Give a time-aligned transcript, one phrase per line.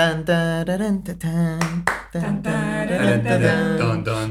[0.00, 3.22] Tan, tararán, tan, tararán,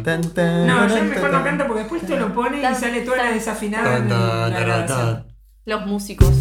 [0.03, 3.31] tan, No, yo mejor no canto porque después te lo pone y sale toda la
[3.33, 5.27] desafinada en la grabación.
[5.65, 6.33] Los músicos.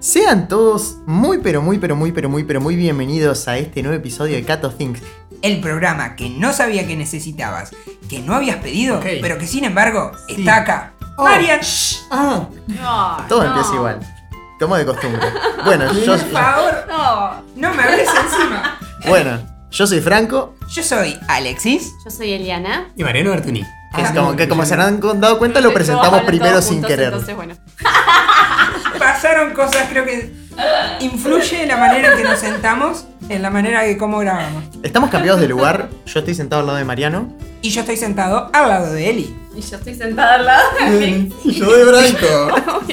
[0.00, 3.96] Sean todos muy pero muy pero muy pero muy pero muy bienvenidos a este nuevo
[3.96, 5.00] episodio de Cat of Things.
[5.42, 7.70] El programa que no sabía que necesitabas,
[8.08, 10.36] que no habías pedido, pero que sin embargo Sí.
[10.38, 10.92] está acá.
[11.16, 11.24] Oh.
[11.24, 11.60] Marian,
[12.10, 13.48] Ah, Todo no.
[13.48, 14.00] empieza igual.
[14.58, 15.20] Como de costumbre.
[15.64, 17.42] Bueno, yo, por favor, No.
[17.56, 18.78] no me hables encima.
[19.06, 19.38] bueno,
[19.70, 21.92] yo soy Franco, Yo soy Alexis.
[22.04, 22.88] Yo soy Eliana.
[22.96, 23.64] y Mariano Bertuni.
[23.94, 26.90] Que, es Ah, como, que como se habrán dado cuenta lo presentamos primero sin juntos,
[26.90, 27.06] querer.
[27.06, 27.54] Entonces, bueno.
[28.98, 30.32] Pasaron cosas, creo que
[31.00, 34.64] influye en la manera en que nos sentamos, en la manera de cómo grabamos.
[34.82, 37.34] Estamos cambiados de lugar, yo estoy sentado al lado de Mariano.
[37.62, 39.36] Y yo estoy sentado al lado de Eli.
[39.54, 41.32] Y yo estoy sentada al lado de mí.
[41.44, 42.84] Y yo de Branco.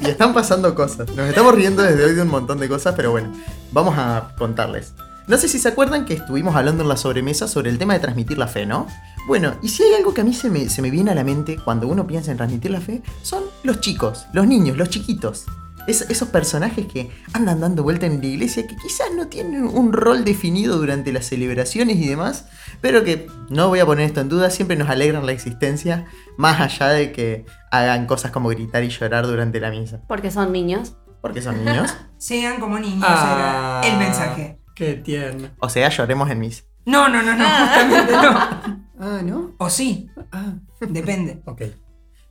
[0.00, 1.08] Y están pasando cosas.
[1.10, 3.32] Nos estamos riendo desde hoy de un montón de cosas, pero bueno,
[3.72, 4.92] vamos a contarles.
[5.28, 8.00] No sé si se acuerdan que estuvimos hablando en la sobremesa sobre el tema de
[8.00, 8.86] transmitir la fe, ¿no?
[9.26, 11.24] Bueno, y si hay algo que a mí se me, se me viene a la
[11.24, 15.46] mente cuando uno piensa en transmitir la fe, son los chicos, los niños, los chiquitos.
[15.88, 19.92] Es- esos personajes que andan dando vuelta en la iglesia, que quizás no tienen un
[19.92, 22.46] rol definido durante las celebraciones y demás,
[22.80, 26.60] pero que no voy a poner esto en duda, siempre nos alegran la existencia, más
[26.60, 30.00] allá de que hagan cosas como gritar y llorar durante la misa.
[30.06, 30.94] Porque son niños.
[31.20, 31.92] Porque son niños.
[32.18, 33.80] Sean como niños, Ah.
[33.84, 34.58] era el mensaje.
[34.76, 35.48] Qué tierno.
[35.58, 36.62] O sea, lloremos en misa.
[36.84, 38.86] No, no, no, no, justamente no.
[38.98, 39.54] Ah, ¿no?
[39.58, 40.54] O sí, Ah,
[40.88, 41.42] depende.
[41.46, 41.62] ok.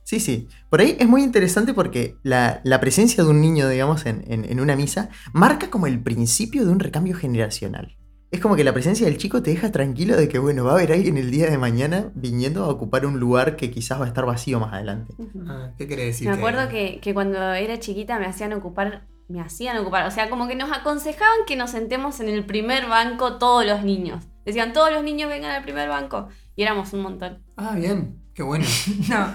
[0.02, 0.48] Sí, sí.
[0.70, 4.44] Por ahí es muy interesante porque la, la presencia de un niño, digamos, en, en-
[4.44, 7.96] en una misa, marca como el principio de un recambio generacional.
[8.32, 10.74] Es como que la presencia del chico te deja tranquilo de que, bueno, va a
[10.74, 14.08] haber alguien el día de mañana viniendo a ocupar un lugar que quizás va a
[14.08, 15.14] estar vacío más adelante.
[15.48, 16.28] Ah, ¿Qué quiere decir?
[16.28, 20.30] Me acuerdo que, que cuando era chiquita me hacían ocupar, me hacían ocupar, o sea,
[20.30, 24.24] como que nos aconsejaban que nos sentemos en el primer banco todos los niños.
[24.44, 26.28] Decían, todos los niños vengan al primer banco.
[26.54, 27.42] Y éramos un montón.
[27.56, 28.22] Ah, bien.
[28.34, 28.64] Qué bueno.
[29.08, 29.34] No,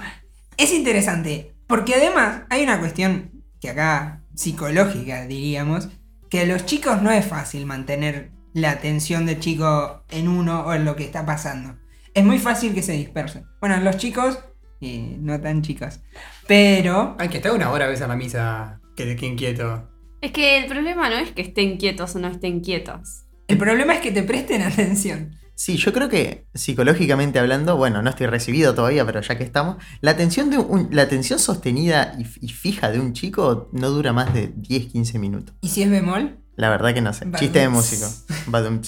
[0.57, 5.90] es interesante, porque además hay una cuestión que acá psicológica diríamos,
[6.30, 10.74] que a los chicos no es fácil mantener la atención del chico en uno o
[10.74, 11.78] en lo que está pasando.
[12.13, 13.46] Es muy fácil que se dispersen.
[13.59, 14.40] Bueno, los chicos,
[14.80, 16.00] y no tan chicos,
[16.47, 17.16] pero...
[17.19, 18.81] Ay, que está una hora a veces a la misa.
[19.06, 19.89] Que, que inquieto.
[20.22, 23.23] Es que el problema no es que estén quietos o no estén quietos.
[23.47, 25.35] El problema es que te presten atención.
[25.56, 29.78] Sí, yo creo que psicológicamente hablando, bueno, no estoy recibido todavía, pero ya que estamos,
[30.00, 34.12] la atención, de un- la atención sostenida y, y fija de un chico no dura
[34.13, 35.56] más de 10-15 minutos.
[35.62, 36.39] ¿Y si es bemol?
[36.56, 37.25] La verdad que no sé.
[37.25, 37.39] Badum.
[37.39, 38.07] Chiste de músico.
[38.47, 38.81] Badum.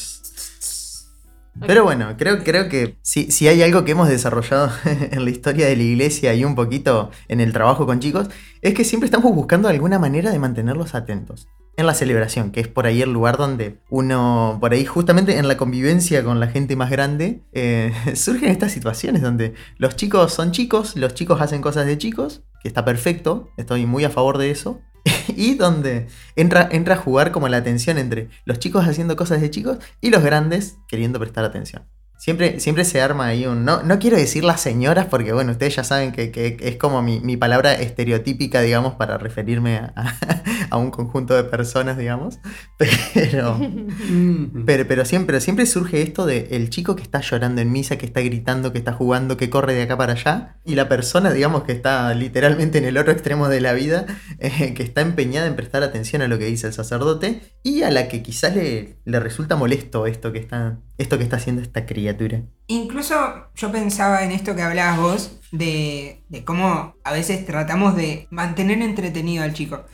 [1.59, 5.67] Pero bueno, creo, creo que si, si hay algo que hemos desarrollado en la historia
[5.67, 8.29] de la iglesia y un poquito en el trabajo con chicos,
[8.61, 11.47] es que siempre estamos buscando alguna manera de mantenerlos atentos.
[11.75, 15.47] En la celebración, que es por ahí el lugar donde uno, por ahí justamente en
[15.47, 20.51] la convivencia con la gente más grande, eh, surgen estas situaciones donde los chicos son
[20.51, 24.51] chicos, los chicos hacen cosas de chicos, que está perfecto, estoy muy a favor de
[24.51, 24.81] eso,
[25.35, 29.49] y donde entra, entra a jugar como la tensión entre los chicos haciendo cosas de
[29.49, 31.83] chicos y los grandes queriendo prestar atención.
[32.17, 33.65] Siempre, siempre se arma ahí un...
[33.65, 37.19] No, no quiero decir las señoras porque, bueno, ustedes ya saben que, es como mi,
[37.19, 40.15] mi palabra estereotípica, digamos, para referirme a, a
[40.77, 42.39] un conjunto de personas, digamos.
[43.13, 43.55] Pero...
[43.55, 44.65] Mm.
[44.65, 48.05] Pero, pero siempre, siempre surge esto de el chico que está llorando en misa, que
[48.05, 51.63] está gritando, que está jugando, que corre de acá para allá, y la persona, digamos,
[51.63, 54.05] que está literalmente en el otro extremo de la vida,
[54.39, 57.91] eh, que está empeñada en prestar atención a lo que dice el sacerdote, y a
[57.91, 61.85] la que quizás le, le resulta molesto esto que está, esto que está haciendo esta
[61.85, 62.41] criatura.
[62.67, 63.15] Incluso
[63.55, 68.81] yo pensaba en esto que hablabas vos, de, de cómo a veces tratamos de mantener
[68.81, 69.85] entretenido al chico.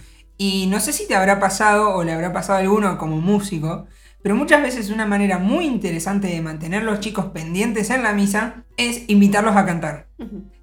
[0.41, 3.87] Y no sé si te habrá pasado o le habrá pasado a alguno como músico,
[4.23, 8.63] pero muchas veces una manera muy interesante de mantener los chicos pendientes en la misa
[8.77, 10.07] es invitarlos a cantar.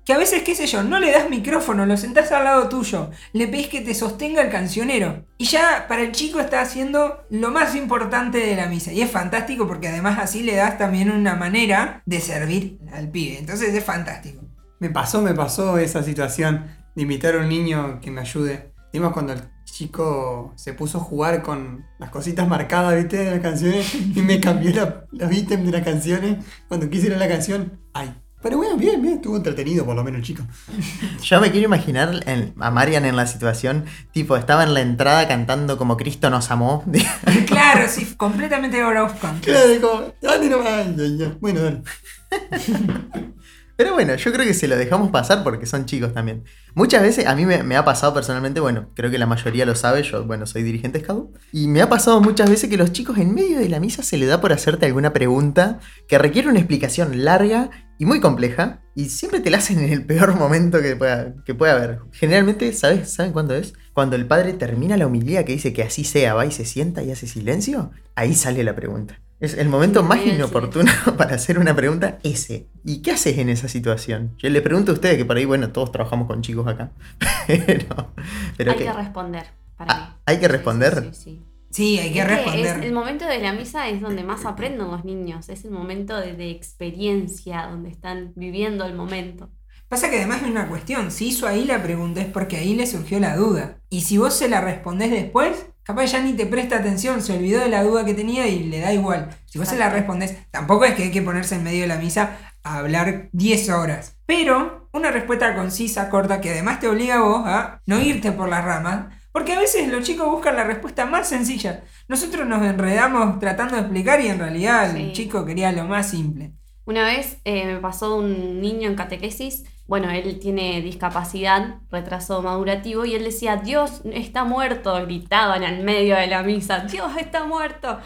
[0.06, 3.10] Que a veces, qué sé yo, no le das micrófono, lo sentás al lado tuyo,
[3.34, 5.26] le pedís que te sostenga el cancionero.
[5.36, 8.94] Y ya para el chico está haciendo lo más importante de la misa.
[8.94, 13.38] Y es fantástico porque además así le das también una manera de servir al pibe.
[13.38, 14.42] Entonces es fantástico.
[14.78, 16.64] Me pasó, me pasó esa situación
[16.94, 18.72] de invitar a un niño que me ayude.
[19.12, 23.18] Cuando el chico se puso a jugar con las cositas marcadas, ¿viste?
[23.18, 27.14] De las canciones y me cambió la, los ítems de las canciones cuando quise ir
[27.14, 27.80] a la canción.
[27.92, 28.14] Ay.
[28.42, 30.44] Pero bueno, bien, bien, estuvo entretenido por lo menos el chico.
[31.22, 35.26] Yo me quiero imaginar en- a Marian en la situación, tipo, estaba en la entrada
[35.26, 36.84] cantando como Cristo nos amó.
[37.46, 39.44] Claro, sí, completamente Out of Context.
[39.80, 41.40] Claro, como, dale nomás.
[41.40, 41.82] Bueno, dale.
[43.76, 46.44] Pero bueno, yo creo que se lo dejamos pasar porque son chicos también.
[46.74, 50.02] Muchas veces, a mí me, ha pasado personalmente, bueno, creo que la mayoría lo sabe,
[50.02, 53.34] yo, bueno, soy dirigente Scout, y me ha pasado muchas veces que los chicos en
[53.34, 55.78] medio de la misa se le da por hacerte alguna pregunta
[56.08, 60.06] que requiere una explicación larga y muy compleja, y siempre te la hacen en el
[60.06, 62.00] peor momento que pueda, que pueda haber.
[62.12, 63.12] Generalmente, ¿sabes?
[63.12, 63.74] ¿saben cuándo es?
[63.92, 67.02] Cuando el padre termina la humildad que dice que así sea, va y se sienta
[67.02, 69.20] y hace silencio, ahí sale la pregunta.
[69.38, 70.36] Es el momento más Bien, sí.
[70.36, 72.68] inoportuno para hacer una pregunta ese.
[72.84, 74.34] ¿Y qué haces en esa situación?
[74.38, 76.92] Yo le pregunto a ustedes que por ahí, bueno, todos trabajamos con chicos acá.
[77.46, 78.12] Pero,
[78.56, 79.44] pero hay que- que responder.
[79.76, 80.16] Para Ah, mí.
[80.26, 80.94] ¿hay que responder?
[80.94, 81.42] Sí, sí, sí.
[81.70, 82.78] Sí, hay que Es que responder.
[82.78, 85.48] es- el momento de la misa es donde más aprenden los niños.
[85.50, 89.50] Es el momento de, de experiencia, donde están viviendo el momento.
[89.88, 92.86] Pasa que además hay una cuestión, si hizo ahí la pregunta es porque ahí le
[92.86, 93.78] surgió la duda.
[93.90, 97.60] Y si vos se la respondés después, capaz ya ni te presta atención, se olvidó
[97.60, 99.30] de la duda que tenía y le da igual.
[99.46, 101.96] Si vos se la respondés, tampoco es que hay que ponerse en medio de la
[101.96, 104.16] misa a hablar 10 horas.
[104.26, 108.48] Pero una respuesta concisa, corta, que además te obliga a vos a no irte por
[108.48, 109.14] las ramas.
[109.30, 111.84] Porque a veces los chicos buscan la respuesta más sencilla.
[112.08, 116.52] Nosotros nos enredamos tratando de explicar y en realidad el chico quería lo más simple.
[116.86, 123.04] Una vez eh, me pasó un niño en catequesis, bueno, él tiene discapacidad, retraso madurativo,
[123.04, 127.98] y él decía, Dios está muerto, gritaban al medio de la misa, Dios está muerto.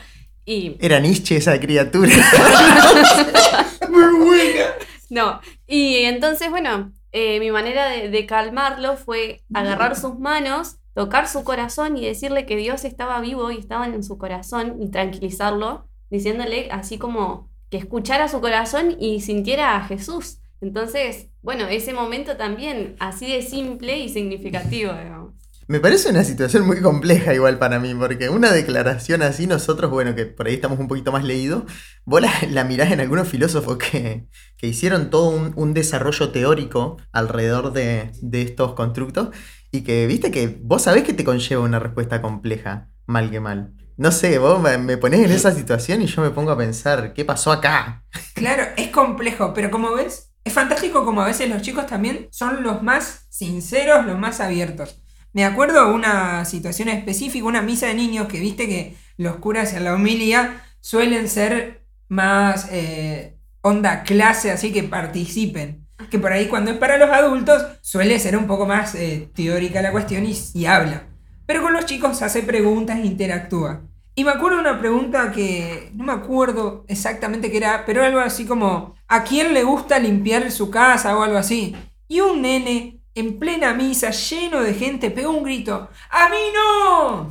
[0.45, 2.11] Y Era Nietzsche esa criatura.
[3.89, 4.65] Muy buena.
[5.09, 11.29] no, y entonces, bueno, eh, mi manera de, de calmarlo fue agarrar sus manos, tocar
[11.29, 15.89] su corazón y decirle que Dios estaba vivo y estaba en su corazón y tranquilizarlo,
[16.11, 20.40] diciéndole así como que escuchara su corazón y sintiera a Jesús.
[20.61, 25.35] Entonces, bueno, ese momento también así de simple y significativo, digamos.
[25.69, 30.15] Me parece una situación muy compleja igual para mí, porque una declaración así nosotros, bueno,
[30.17, 31.63] que por ahí estamos un poquito más leídos,
[32.05, 34.27] vos la, la mirás en algunos filósofos que,
[34.57, 39.29] que hicieron todo un, un desarrollo teórico alrededor de, de estos constructos
[39.71, 43.73] y que, viste, que vos sabés que te conlleva una respuesta compleja, mal que mal.
[43.97, 47.13] No sé, vos me, me ponés en esa situación y yo me pongo a pensar,
[47.15, 48.05] ¿qué pasó acá?
[48.35, 52.63] Claro, es complejo, pero como ves, es fantástico como a veces los chicos también son
[52.63, 55.03] los más sinceros, los más abiertos.
[55.33, 59.85] Me acuerdo una situación específica, una misa de niños que viste que los curas en
[59.85, 65.87] la homilía suelen ser más eh, onda clase, así que participen.
[66.11, 69.83] Que por ahí cuando es para los adultos suele ser un poco más eh, teórica
[69.83, 71.05] la cuestión y, y habla.
[71.47, 73.83] Pero con los chicos hace preguntas e interactúa.
[74.15, 78.45] Y me acuerdo una pregunta que no me acuerdo exactamente qué era, pero algo así
[78.47, 81.75] como, ¿a quién le gusta limpiar su casa o algo así?
[82.09, 87.31] Y un nene en plena misa, lleno de gente, pegó un grito, ¡A mí no!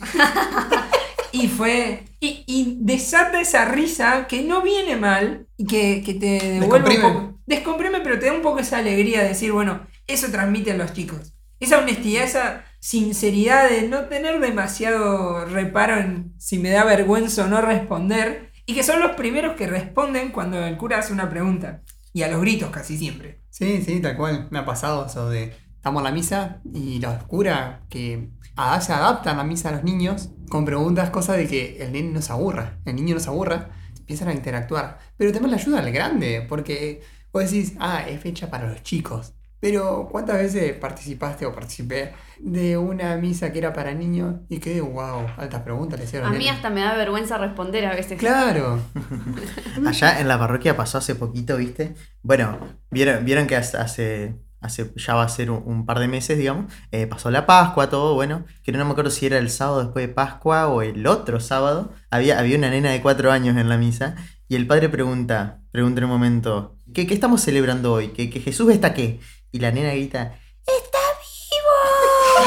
[1.32, 2.04] y fue...
[2.20, 6.26] Y, y desata esa risa que no viene mal y que, que te
[6.60, 7.00] devuelve un Descomprime.
[7.00, 7.40] poco.
[7.46, 11.32] Descomprime, pero te da un poco esa alegría de decir, bueno, eso transmiten los chicos.
[11.58, 17.48] Esa honestidad, esa sinceridad de no tener demasiado reparo en si me da vergüenza o
[17.48, 18.50] no responder.
[18.66, 21.82] Y que son los primeros que responden cuando el cura hace una pregunta.
[22.12, 23.42] Y a los gritos casi siempre.
[23.50, 24.48] Sí, sí, tal cual.
[24.50, 25.52] Me ha pasado eso de.
[25.76, 29.84] Estamos en la misa y los curas que a- se adaptan la misa a los
[29.84, 32.78] niños con preguntas, cosas de que el nene no se aburra.
[32.84, 34.98] El niño no se aburra, empiezan a interactuar.
[35.16, 37.00] Pero también la ayuda al grande, porque
[37.32, 39.34] vos decís, ah, es fecha para los chicos.
[39.60, 44.80] Pero ¿cuántas veces participaste o participé de una misa que era para niños y que,
[44.80, 48.18] wow, altas preguntas le hicieron A mí hasta me da vergüenza responder a veces.
[48.18, 48.80] Claro.
[49.86, 51.94] Allá en la parroquia pasó hace poquito, ¿viste?
[52.22, 52.58] Bueno,
[52.90, 56.38] vieron, vieron que hace, hace, hace- ya va a ser un, un par de meses,
[56.38, 56.72] digamos.
[56.90, 58.44] eh, pasó la Pascua, todo, bueno.
[58.62, 61.92] Que no me acuerdo si era el sábado después de Pascua o el otro sábado.
[62.10, 64.16] Había, había una nena de cuatro años en la misa.
[64.48, 68.08] Y el padre pregunta, pregunta en un momento, ¿qué, qué estamos celebrando hoy?
[68.08, 69.20] ¿Que, que Jesús está qué?
[69.52, 70.98] Y la nena grita, ¡Está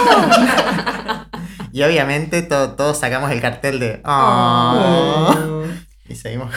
[0.04, 1.26] vivo!
[1.74, 5.36] y obviamente to- todos sacamos el cartel de, "Ah".
[6.08, 6.54] Y seguimos.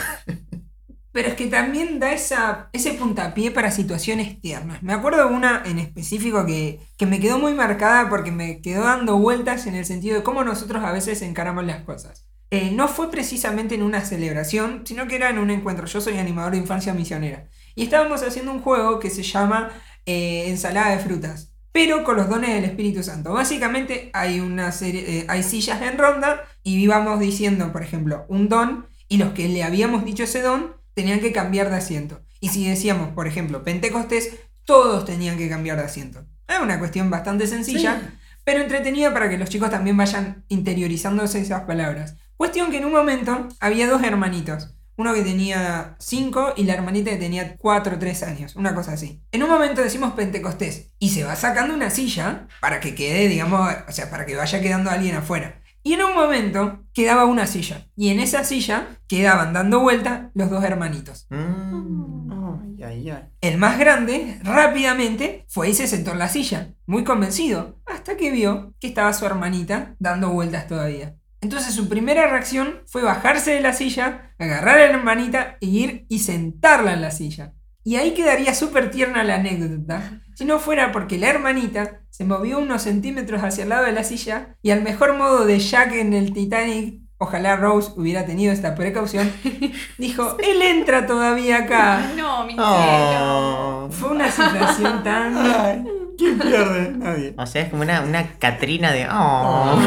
[1.12, 4.82] Pero es que también da esa, ese puntapié para situaciones tiernas.
[4.82, 8.84] Me acuerdo de una en específico que, que me quedó muy marcada porque me quedó
[8.84, 12.26] dando vueltas en el sentido de cómo nosotros a veces encaramos las cosas.
[12.50, 15.86] Eh, no fue precisamente en una celebración, sino que era en un encuentro.
[15.86, 17.48] Yo soy animador de infancia misionera.
[17.74, 19.70] Y estábamos haciendo un juego que se llama
[20.06, 21.52] eh, Ensalada de Frutas.
[21.72, 23.34] Pero con los dones del Espíritu Santo.
[23.34, 28.48] Básicamente hay una serie, eh, hay sillas en ronda y íbamos diciendo, por ejemplo, un
[28.48, 32.22] don y los que le habíamos dicho ese don tenían que cambiar de asiento.
[32.40, 34.30] Y si decíamos, por ejemplo, Pentecostés,
[34.64, 36.25] todos tenían que cambiar de asiento.
[36.48, 41.62] Es una cuestión bastante sencilla, pero entretenida para que los chicos también vayan interiorizándose esas
[41.62, 42.16] palabras.
[42.36, 44.75] Cuestión que en un momento había dos hermanitos.
[44.96, 48.92] Uno que tenía 5 y la hermanita que tenía 4 o 3 años, una cosa
[48.92, 49.22] así.
[49.32, 53.70] En un momento decimos Pentecostés y se va sacando una silla para que quede, digamos,
[53.88, 55.60] o sea, para que vaya quedando alguien afuera.
[55.86, 57.86] Y en un momento quedaba una silla.
[57.94, 61.28] Y en esa silla quedaban dando vuelta los dos hermanitos.
[61.30, 62.32] Mm.
[62.60, 63.22] Ay, ay, ay.
[63.40, 68.32] El más grande rápidamente fue y se sentó en la silla, muy convencido, hasta que
[68.32, 71.14] vio que estaba su hermanita dando vueltas todavía.
[71.40, 76.07] Entonces su primera reacción fue bajarse de la silla, agarrar a la hermanita e ir
[76.09, 77.52] y sentarla en la silla.
[77.85, 82.59] Y ahí quedaría súper tierna la anécdota, si no fuera porque la hermanita se movió
[82.59, 86.12] unos centímetros hacia el lado de la silla y al mejor modo de Jack en
[86.12, 89.33] el Titanic, ojalá Rose hubiera tenido esta precaución,
[89.99, 92.12] dijo, él entra todavía acá.
[92.16, 92.66] No, mi cielo.
[92.66, 93.88] Oh.
[93.90, 95.38] Fue una situación tan...
[95.38, 95.85] Ay,
[96.19, 96.93] ¿Quién pierde?
[96.99, 97.35] Nadie.
[97.38, 99.07] O sea, es como una, una Catrina de.
[99.11, 99.78] Oh.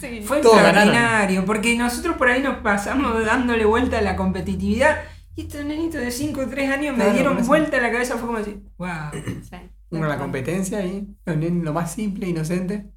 [0.00, 0.22] Sí.
[0.24, 4.98] Fue Todos extraordinario, porque nosotros por ahí nos pasamos dándole vuelta a la competitividad
[5.34, 8.26] y estos nenitos de 5 o 3 años me dieron vuelta a la cabeza, fue
[8.26, 9.10] como decir, wow.
[9.12, 9.56] Sí.
[9.90, 12.90] Uno la competencia y lo, lo más simple, inocente.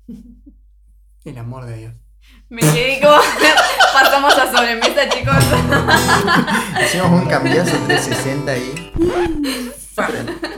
[1.24, 1.94] El amor de Dios.
[2.50, 3.16] Me quedé como.
[3.94, 5.36] Pasamos a sobremesa, chicos.
[6.84, 9.72] Hicimos un cambiazo 360 ahí.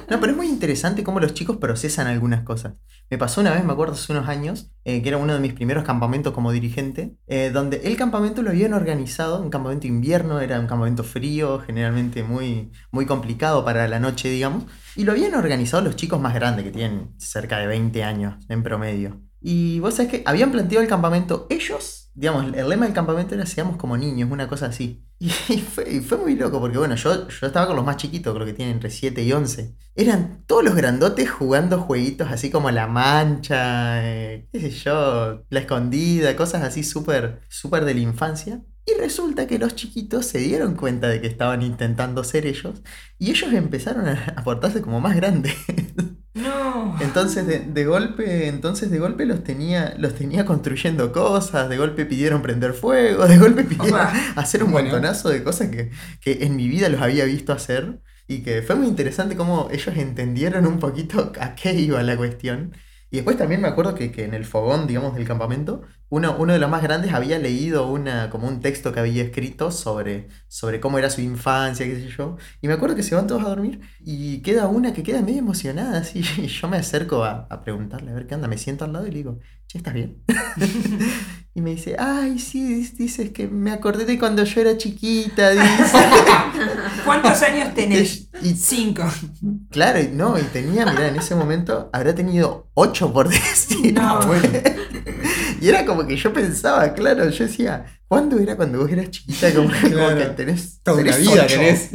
[0.10, 2.74] No, pero es muy interesante cómo los chicos procesan algunas cosas.
[3.10, 5.54] Me pasó una vez, me acuerdo, hace unos años, eh, que era uno de mis
[5.54, 10.60] primeros campamentos como dirigente, eh, donde el campamento lo habían organizado, un campamento invierno, era
[10.60, 15.84] un campamento frío, generalmente muy, muy complicado para la noche, digamos, y lo habían organizado
[15.84, 19.22] los chicos más grandes, que tienen cerca de 20 años en promedio.
[19.42, 23.46] Y vos sabés que habían planteado el campamento ellos, digamos, el lema del campamento era
[23.46, 25.06] seamos como niños, una cosa así.
[25.20, 28.34] Y, fue, y fue muy loco, porque bueno, yo, yo estaba con los más chiquitos,
[28.34, 29.76] creo que tienen entre 7 y 11.
[29.96, 35.60] Eran todos los grandotes jugando jueguitos así como la mancha, eh, qué sé yo, la
[35.62, 38.62] escondida, cosas así súper, súper de la infancia.
[38.86, 42.82] Y resulta que los chiquitos se dieron cuenta de que estaban intentando ser ellos
[43.18, 45.56] y ellos empezaron a portarse como más grandes.
[46.36, 46.96] No.
[47.00, 52.06] Entonces de, de golpe, entonces de golpe los tenía, los tenía construyendo cosas, de golpe
[52.06, 54.14] pidieron prender fuego, de golpe pidieron Opa.
[54.36, 54.72] hacer un Bueno.
[54.72, 58.76] montonazo de cosas que, que en mi vida los había visto hacer y que fue
[58.76, 62.74] muy interesante cómo ellos entendieron un poquito a qué iba la cuestión.
[63.14, 66.52] Y después también me acuerdo que, que en el fogón, digamos, del campamento, uno, uno
[66.54, 70.80] de los más grandes había leído una, como un texto que había escrito sobre, sobre
[70.80, 72.38] cómo era su infancia, qué sé yo.
[72.60, 75.40] Y me acuerdo que se van todos a dormir y queda una que queda medio
[75.40, 76.24] emocionada, así.
[76.40, 78.48] Y yo me acerco a, a preguntarle, a ver qué anda.
[78.48, 79.40] Me siento al lado y le digo,
[79.74, 80.18] ¿estás bien?
[81.56, 85.66] y me dice, ay, sí, dices que me acordé de cuando yo era chiquita, dice.
[87.06, 88.28] ¿Cuántos años tenés?
[88.42, 89.04] Y- Cinco.
[89.70, 93.94] Claro, y no, y tenía, mira, en ese momento habrá tenido ocho por decir.
[93.94, 94.20] No.
[95.62, 99.54] Y era como que yo pensaba, claro, yo decía, ¿cuándo era cuando vos eras chiquita?
[99.54, 101.56] Como, que tenés, Toda una vida ocho.
[101.56, 101.90] tenés.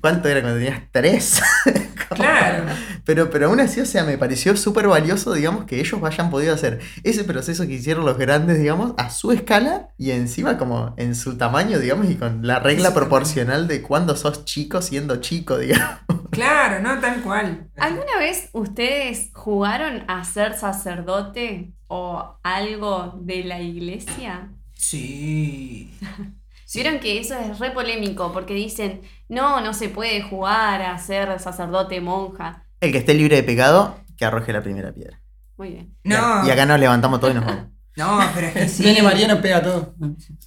[0.00, 1.42] ¿Cuánto era cuando tenías tres?
[2.08, 2.64] Claro.
[3.04, 6.54] Pero, pero aún así, o sea, me pareció súper valioso, digamos, que ellos hayan podido
[6.54, 11.14] hacer ese proceso que hicieron los grandes, digamos, a su escala y encima como en
[11.14, 15.98] su tamaño, digamos, y con la regla proporcional de cuando sos chico siendo chico, digamos.
[16.30, 17.68] Claro, no, tal cual.
[17.76, 24.50] ¿Alguna vez ustedes jugaron a ser sacerdote o algo de la iglesia?
[24.74, 25.92] Sí.
[26.68, 26.82] Sí.
[26.82, 31.40] Vieron que eso es re polémico porque dicen, no, no se puede jugar a ser
[31.40, 32.66] sacerdote, monja.
[32.78, 35.18] El que esté libre de pecado, que arroje la primera piedra.
[35.56, 35.96] Muy bien.
[36.04, 37.68] No, Y acá nos levantamos todos y nos vamos.
[37.96, 38.82] no, pero es que sí.
[38.82, 39.94] Viene Mariano, pega todo.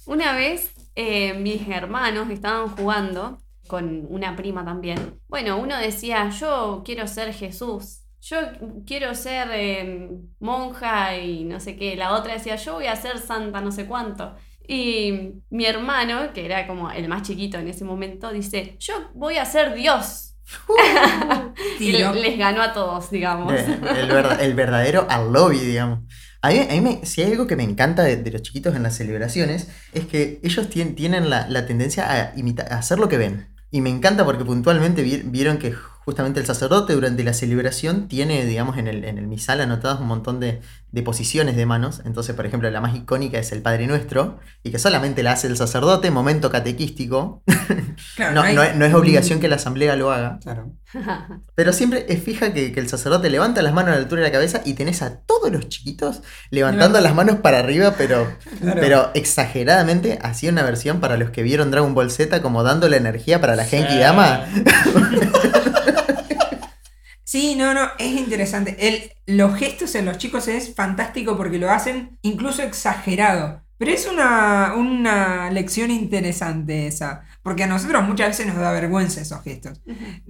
[0.06, 5.18] Una vez eh, mis hermanos estaban jugando con una prima también.
[5.26, 8.36] Bueno, uno decía, yo quiero ser Jesús, yo
[8.86, 11.96] quiero ser eh, monja y no sé qué.
[11.96, 14.36] La otra decía, yo voy a ser santa no sé cuánto.
[14.68, 19.36] Y mi hermano, que era como el más chiquito en ese momento, dice, yo voy
[19.38, 20.28] a ser Dios.
[21.80, 22.12] y Tiro.
[22.12, 23.52] le- les ganó a todos, digamos.
[23.52, 23.64] Eh,
[23.96, 26.00] El, verda- el verdadero al lobby, digamos.
[26.40, 28.74] A mí, a mí me- si hay algo que me encanta de, de los chiquitos
[28.74, 32.98] en las celebraciones, es que ellos tien- tienen la, la tendencia a, imitar, a hacer
[32.98, 33.48] lo que ven.
[33.70, 35.72] Y me encanta porque puntualmente vi- vieron que
[36.04, 40.06] justamente el sacerdote durante la celebración tiene, digamos, en el, en el misal anotadas un
[40.08, 42.02] montón de, de posiciones de manos.
[42.04, 45.46] Entonces, por ejemplo, la más icónica es el Padre Nuestro, y que solamente la hace
[45.46, 47.42] el sacerdote, momento catequístico.
[48.16, 50.38] Claro, No, hay- no es- no es obligación que la asamblea lo haga.
[50.42, 50.72] Claro.
[51.54, 54.28] Pero siempre es fija que, que el sacerdote levanta las manos a la altura de
[54.28, 58.26] la cabeza y tenés a todos los chiquitos levantando Levanta- las manos para arriba, pero,
[58.60, 58.80] Claro.
[58.80, 60.18] pero exageradamente.
[60.22, 63.56] Hacía una versión para los que vieron Dragon Ball Z como dando la energía para
[63.56, 64.44] la Genki Dama.
[67.32, 68.76] Sí, no, no, es interesante.
[68.78, 73.62] El, los gestos en los chicos es fantástico porque lo hacen incluso exagerado.
[73.78, 77.24] Pero es una, una lección interesante esa.
[77.42, 79.80] porque a nosotros muchas veces nos da vergüenza esos gestos.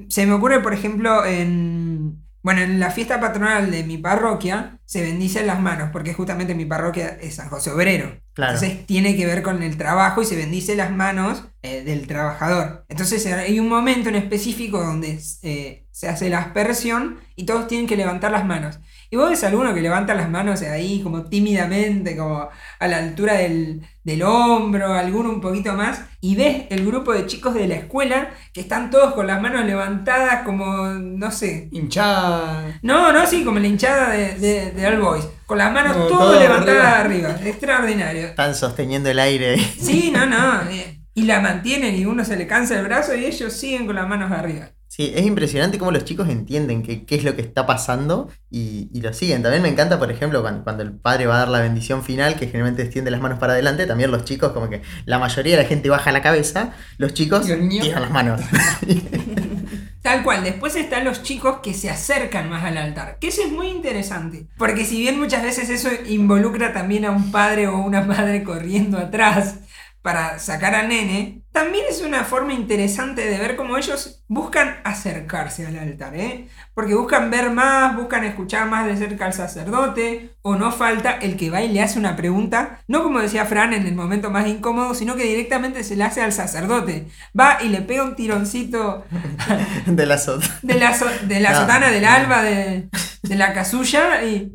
[0.08, 5.02] Se me ocurre, por ejemplo, en, bueno, en la fiesta patronal de mi parroquia se
[5.02, 8.20] bendicen las manos, porque justamente mi parroquia es San José Obrero.
[8.34, 8.54] Claro.
[8.54, 12.84] Entonces tiene que ver con el trabajo y se bendice las manos eh, del trabajador.
[12.88, 17.86] Entonces hay un momento en específico donde eh, se hace la aspersión y todos tienen
[17.86, 18.80] que levantar las manos.
[19.12, 22.96] Y vos ves a alguno que levanta las manos ahí como tímidamente, como a la
[22.96, 27.68] altura del, del hombro, alguno un poquito más, y ves el grupo de chicos de
[27.68, 30.64] la escuela que están todos con las manos levantadas como,
[30.94, 31.68] no sé.
[31.72, 32.78] Hinchada.
[32.82, 35.28] No, no, sí, como la hinchada de, de, de All Boys.
[35.44, 37.36] Con las manos No, todas todo levantadas arriba.
[37.44, 38.28] Extraordinario.
[38.28, 39.58] Están sosteniendo el aire.
[39.78, 40.62] Sí, no, no.
[40.70, 43.96] eh, Y la mantienen y uno se le cansa el brazo y ellos siguen con
[43.96, 44.70] las manos arriba.
[44.94, 48.90] Sí, es impresionante cómo los chicos entienden qué, qué es lo que está pasando y,
[48.92, 49.42] y lo siguen.
[49.42, 52.38] También me encanta, por ejemplo, cuando, cuando el padre va a dar la bendición final,
[52.38, 55.62] que generalmente extiende las manos para adelante, también los chicos, como que la mayoría de
[55.62, 58.42] la gente baja la cabeza, los chicos tiran las manos.
[60.02, 63.50] Tal cual, después están los chicos que se acercan más al altar, que eso es
[63.50, 68.02] muy interesante, porque si bien muchas veces eso involucra también a un padre o una
[68.02, 69.54] madre corriendo atrás
[70.02, 75.66] para sacar al nene, también es una forma interesante de ver cómo ellos buscan acercarse
[75.66, 76.48] al altar, ¿eh?
[76.74, 81.36] porque buscan ver más, buscan escuchar más de cerca al sacerdote, o no falta el
[81.36, 84.48] que va y le hace una pregunta, no como decía Fran en el momento más
[84.48, 87.06] incómodo, sino que directamente se le hace al sacerdote,
[87.38, 89.04] va y le pega un tironcito
[89.86, 90.16] de la
[90.62, 91.60] de la, so- de la No.
[91.60, 92.88] sotana, del alba, de,
[93.22, 94.52] de la casulla y...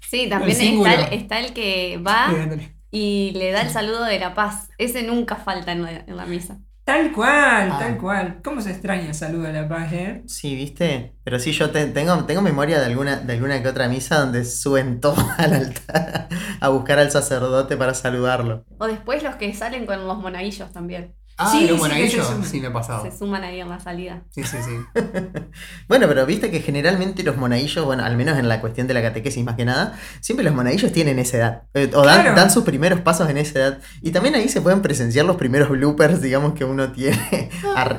[0.00, 2.28] Sí, también está el, está el que va.
[2.94, 4.70] Y le da el saludo de la paz.
[4.78, 6.58] Ese nunca falta en la, en la misa.
[6.84, 7.78] Tal cual, Ah.
[7.78, 8.40] tal cual.
[8.44, 10.22] ¿Cómo se extraña el saludo de la paz, eh?
[10.26, 11.14] Sí, ¿viste?
[11.24, 14.44] Pero sí, yo te- tengo, tengo memoria de alguna, de alguna que otra misa donde
[14.44, 16.28] suben todos al altar
[16.60, 18.64] a buscar al sacerdote para saludarlo.
[18.78, 21.14] O después los que salen con los monaguillos también.
[21.36, 22.20] Ah, Sí, sí.
[22.44, 23.02] Sí, me ha pasado.
[23.10, 24.22] Se suman ahí en la salida.
[24.30, 24.76] Sí, sí, sí.
[25.88, 29.02] Bueno, pero viste que generalmente los monaguillos, bueno, al menos en la cuestión de la
[29.02, 31.62] catequesis más que nada, siempre los monaguillos tienen esa edad.
[31.74, 32.36] Eh, o dan, Claro.
[32.36, 33.78] dan sus primeros pasos en esa edad.
[34.00, 37.18] Y también ahí se pueden presenciar los primeros bloopers, digamos, que uno tiene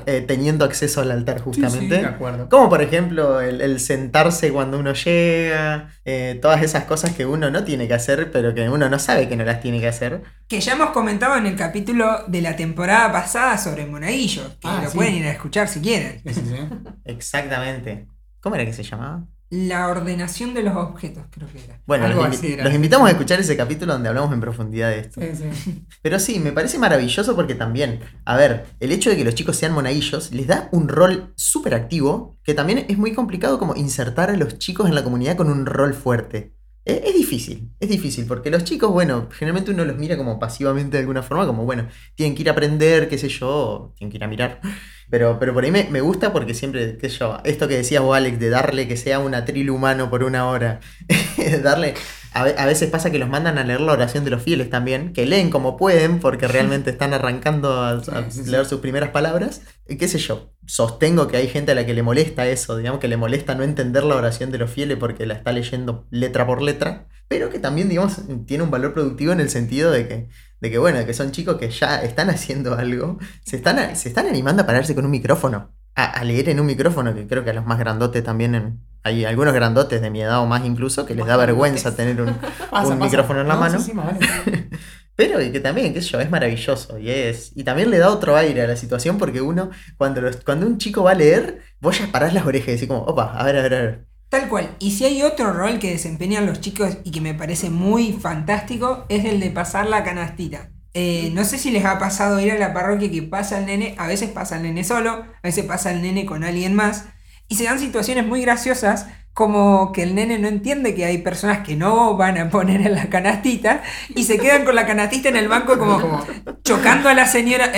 [0.05, 1.95] eh, teniendo acceso al altar Sí, justamente.
[1.97, 2.49] sí, de acuerdo.
[2.49, 7.49] Como por ejemplo el, el sentarse cuando uno llega, eh, todas esas cosas que uno
[7.51, 10.23] no tiene que hacer, pero que uno no sabe que no las tiene que hacer.
[10.47, 14.81] Que ya hemos comentado en el capítulo de la temporada pasada sobre monaguillos, que Ah,
[14.83, 14.95] lo sí.
[14.95, 16.21] pueden ir a escuchar si quieren.
[16.23, 16.55] Sí, sí, sí.
[17.03, 18.07] Exactamente.
[18.39, 19.25] ¿Cómo era que se llamaba?
[19.51, 21.79] La ordenación de los objetos, creo que era.
[21.86, 22.63] Bueno, los, invi- así era.
[22.65, 25.21] los invitamos a escuchar ese capítulo donde hablamos en profundidad de esto.
[25.21, 25.86] Sí, sí.
[26.01, 29.55] Pero sí, me parece maravilloso porque también, a ver, el hecho de que los chicos
[29.55, 34.31] sean monaguillos les da un rol súper activo, que también es muy complicado como insertar
[34.31, 36.53] a los chicos en la comunidad con un rol fuerte.
[36.88, 40.97] Eh, Es difícil, es difícil, porque los chicos, bueno, generalmente uno los mira como pasivamente
[40.97, 44.17] de alguna forma, como, bueno, tienen que ir a aprender, qué sé yo, tienen que
[44.17, 44.60] ir a mirar.
[45.09, 48.01] Pero, pero por ahí me, me gusta porque siempre, qué sé yo, esto que decías
[48.01, 50.79] vos, Alex, de darle que sea un atril humano por una hora,
[51.63, 51.93] darle...
[52.33, 55.13] A, a veces pasa que los mandan a leer la oración de los fieles también,
[55.13, 58.01] que leen como pueden porque realmente están arrancando a,
[58.45, 59.61] leer sus primeras palabras.
[59.87, 62.99] Y qué sé yo, sostengo que hay gente a la que le molesta eso, digamos
[62.99, 66.45] que le molesta no entender la oración de los fieles porque la está leyendo letra
[66.45, 70.27] por letra, pero que también, digamos, tiene un valor productivo en el sentido de que,
[70.61, 74.27] de que bueno, que son chicos que ya están haciendo algo, se están, se están
[74.27, 77.51] animando a pararse con un micrófono, a, a leer en un micrófono, que creo que
[77.51, 81.05] a los más grandotes también, en- hay algunos grandotes de mi edad o más incluso,
[81.05, 82.33] que les da vergüenza tener un,
[82.71, 82.95] Pasa, un pasa.
[82.95, 83.79] micrófono en la No, mano.
[83.79, 84.19] Sí, sí, más vale.
[85.15, 86.97] Pero que también, qué sé yo, es maravilloso.
[86.99, 87.51] Y es.
[87.55, 90.77] Y también le da otro aire a la situación porque uno, cuando, los- cuando un
[90.77, 93.57] chico va a leer, vos ya parás las orejas y decís como, opa, a ver,
[93.57, 94.05] a ver, a ver.
[94.35, 94.75] Tal cual.
[94.79, 99.05] Y si hay otro rol que desempeñan los chicos y que me parece muy fantástico,
[99.07, 100.71] es el de pasar la canastita.
[100.93, 103.95] Eh, no sé si les ha pasado ir a la parroquia que pasa el nene,
[103.97, 107.05] a veces pasa el nene solo, a veces pasa el nene con alguien más,
[107.47, 111.59] y se dan situaciones muy graciosas, como que el nene no entiende que hay personas
[111.59, 113.83] que no van a poner en la canastita,
[114.15, 116.25] y se quedan con la canastita en el banco como
[116.63, 117.69] chocando a la señora.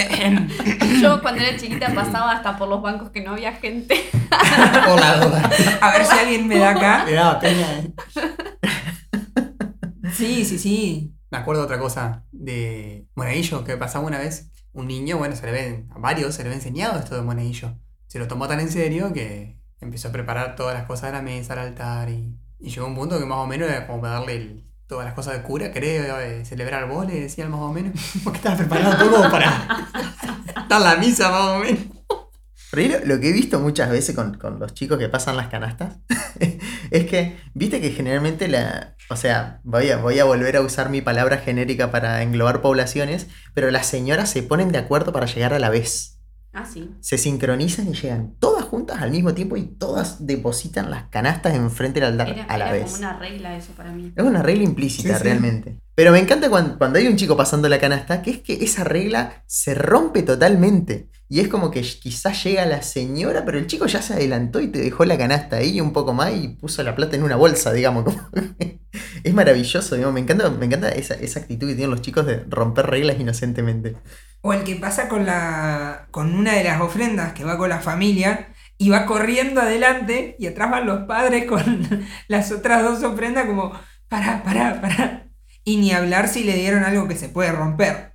[1.01, 4.07] Yo cuando era chiquita pasaba hasta por los bancos que no había gente.
[4.87, 5.49] Por la duda.
[5.81, 7.05] A ver si alguien me da acá.
[7.11, 7.79] Daba peña.
[7.79, 7.93] eh.
[10.13, 11.15] Sí, sí, sí.
[11.31, 14.51] Me acuerdo de otra cosa de monaguillo que pasaba una vez.
[14.73, 17.79] Un niño, bueno, se le ve, a varios se le ve enseñado esto de monaguillo.
[18.05, 21.21] Se lo tomó tan en serio que empezó a preparar todas las cosas de la
[21.21, 24.13] mesa, al altar y, y llegó un punto que más o menos era como para
[24.15, 27.73] darle el- todas las cosas de cura, creo, eh, celebrar vos, le decían más o
[27.73, 27.93] menos.
[28.23, 29.67] Porque estaba preparado todo para
[30.69, 31.81] dar la misa más o menos.
[32.69, 35.97] Pero lo que he visto muchas veces con, con los chicos que pasan las canastas
[36.91, 38.95] Es que, viste que generalmente la.
[39.09, 43.27] O sea, voy a, voy a volver a usar mi palabra genérica para englobar poblaciones,
[43.53, 46.16] pero las señoras se ponen de acuerdo para llegar a la vez.
[46.53, 46.89] Ah, sí.
[47.01, 51.99] Se sincronizan y llegan todas juntas al mismo tiempo y todas depositan las canastas enfrente
[51.99, 52.83] del altar Era, a la era vez.
[52.86, 54.12] como una regla eso para mí.
[54.15, 55.23] Es una regla implícita Sí, sí.
[55.23, 55.79] realmente.
[55.93, 58.83] Pero me encanta cuando, cuando hay un chico pasando la canasta, que es que esa
[58.83, 61.10] regla se rompe totalmente.
[61.29, 64.67] Y es como que quizás llega la señora, pero el chico ya se adelantó y
[64.69, 67.73] te dejó la canasta ahí un poco más y puso la plata en una bolsa,
[67.73, 68.03] digamos.
[68.05, 68.17] como
[69.23, 70.13] es maravilloso, digamos.
[70.13, 73.97] Me encanta, me encanta esa, esa actitud que tienen los chicos de romper reglas inocentemente.
[74.47, 76.07] O el que pasa con la.
[76.12, 80.47] con una de las ofrendas que va con la familia y va corriendo adelante y
[80.47, 81.62] atrás van los padres con
[82.27, 83.73] las otras dos ofrendas como.
[84.07, 85.27] Pará, pará, pará.
[85.65, 88.13] Y ni hablar si le dieron algo que se puede romper.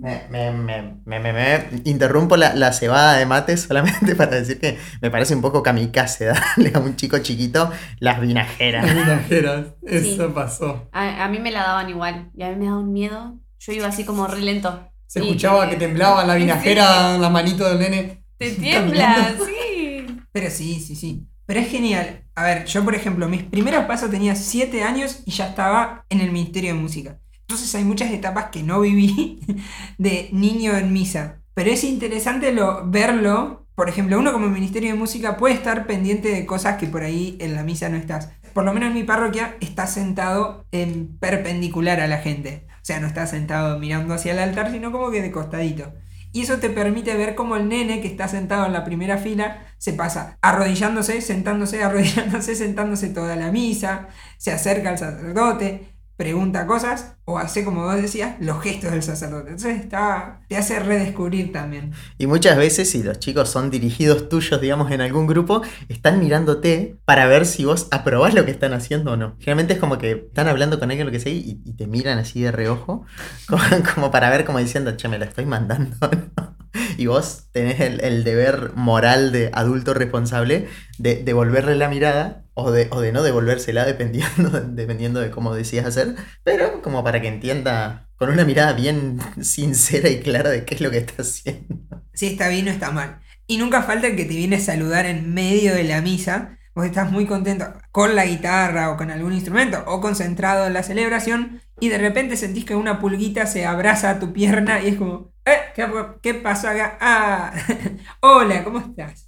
[0.00, 4.58] Me, me- me- me- me- me- interrumpo la, la cebada de mate solamente para decir
[4.60, 6.24] que me parece un poco kamikaze
[6.56, 8.84] darle a un chico chiquito las vinajeras.
[8.86, 9.66] Las vinajeras.
[9.82, 10.32] Eso Sí.
[10.34, 10.88] pasó.
[10.92, 12.30] A, a mí me la daban igual.
[12.34, 13.38] Y a mí me daba un miedo.
[13.58, 14.90] Yo iba así como re lento.
[15.06, 18.24] Se Y escuchaba que temblaba la Sí, vinajera, la manito del nene.
[18.38, 20.06] Te tiembla, sí.
[20.32, 21.26] Pero sí, sí, sí.
[21.46, 22.24] Pero es genial.
[22.34, 26.20] A ver, yo por ejemplo, mis primeros pasos tenía 7 años y ya estaba en
[26.20, 27.20] el Ministerio de Música.
[27.42, 29.40] Entonces hay muchas etapas que no viví
[29.98, 31.42] de niño en misa.
[31.54, 33.66] Pero es interesante lo, verlo.
[33.74, 37.36] Por ejemplo, uno como Ministerio de Música puede estar pendiente de cosas que por ahí
[37.40, 38.30] en la misa no estás.
[38.52, 42.66] Por lo menos en mi parroquia está sentado en perpendicular a la gente.
[42.86, 45.92] Sea, no está sentado mirando hacia el altar, sino como que de costadito.
[46.30, 49.66] Y eso te permite ver cómo el nene que está sentado en la primera fila
[49.76, 54.06] se pasa arrodillándose, sentándose, arrodillándose, sentándose toda la misa,
[54.38, 59.50] se acerca al sacerdote, pregunta cosas o hace, como vos decías, los gestos del sacerdote.
[59.50, 61.92] Entonces está, te hace redescubrir también.
[62.18, 66.96] Y muchas veces, si los chicos son dirigidos tuyos, digamos, en algún grupo, están mirándote
[67.04, 69.36] para ver si vos aprobás lo que están haciendo o no.
[69.38, 72.40] Generalmente es como que están hablando con alguien, lo que sea, y, te miran así
[72.40, 73.04] de reojo,
[73.94, 75.96] como, para ver, como diciendo, che, me lo estoy mandando.
[76.98, 82.72] Y vos tenés el, el deber moral de adulto responsable de devolverle la mirada o
[82.72, 87.28] de, o de no devolvérsela dependiendo, dependiendo de cómo decías hacer, pero como para que
[87.28, 91.76] entienda con una mirada bien sincera y clara de qué es lo que está haciendo.
[92.14, 93.20] Si está bien o está mal.
[93.46, 96.58] Y nunca falta que te viene a saludar en medio de la misa.
[96.74, 100.82] Vos estás muy contento con la guitarra o con algún instrumento o concentrado en la
[100.82, 104.96] celebración y de repente sentís que una pulguita se abraza a tu pierna y es
[104.96, 105.56] como, ¿eh?
[105.74, 105.86] ¿Qué,
[106.22, 106.98] qué pasó acá?
[107.00, 107.52] Ah,
[108.20, 109.26] hola, ¿cómo estás?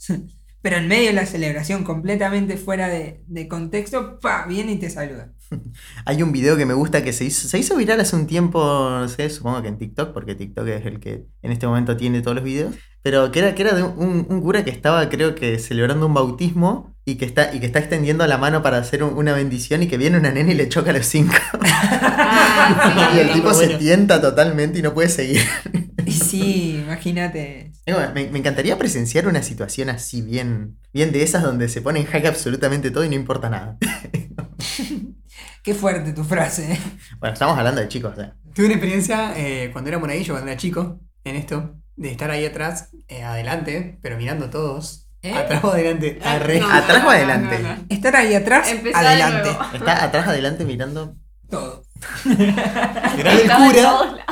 [0.68, 4.90] Pero en medio de la celebración, completamente fuera de, de contexto, pa, viene y te
[4.90, 5.32] saluda.
[6.04, 8.60] Hay un video que me gusta que se hizo, se hizo viral hace un tiempo,
[8.60, 12.20] no sé, supongo que en TikTok, porque TikTok es el que en este momento tiene
[12.20, 15.34] todos los videos, pero que era, que era de un, un cura que estaba, creo
[15.34, 19.02] que, celebrando un bautismo y que está, y que está extendiendo la mano para hacer
[19.02, 21.32] un- una bendición y que viene una nena y le choca a los cinco.
[21.62, 25.40] Ah, y el tipo se tienta totalmente y no puede seguir.
[26.28, 27.72] Sí, imagínate.
[27.86, 32.06] Me, me encantaría presenciar una situación así, bien, bien de esas donde se pone en
[32.06, 33.78] jaque absolutamente todo y no importa nada.
[35.62, 36.78] Qué fuerte tu frase.
[37.18, 38.32] Bueno, estamos hablando de chicos, ¿eh?
[38.54, 42.46] Tuve una experiencia eh, cuando era monaguillo, cuando era chico, en esto, de estar ahí
[42.46, 45.08] atrás, eh, adelante, pero mirando todos.
[45.20, 45.34] ¿Eh?
[45.34, 46.18] Atrás o adelante.
[46.24, 46.60] Arre.
[46.60, 47.58] No, ¿Atrás o adelante?
[47.58, 47.84] no, no.
[47.88, 49.50] Estar ahí atrás, Empezá adelante.
[49.74, 51.16] Está atrás, adelante mirando.
[51.50, 51.82] Todo.
[52.24, 54.26] Mirá el cura.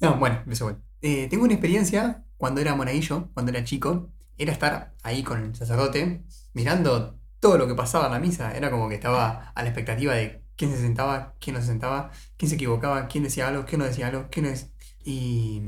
[0.00, 0.85] No, bueno, empezó bueno.
[1.02, 5.54] Eh, tengo una experiencia cuando era monaguillo, cuando era chico, era estar ahí con el
[5.54, 8.56] sacerdote, mirando todo lo que pasaba en la misa.
[8.56, 12.10] Era como que estaba a la expectativa de quién se sentaba, quién no se sentaba,
[12.36, 14.70] quién se equivocaba, quién decía algo, quién no decía algo, quién no es.
[15.04, 15.62] Y